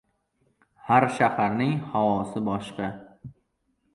Har 0.85 1.05
shaharning 1.17 1.75
havosi 1.91 2.43
boshqa. 2.49 2.91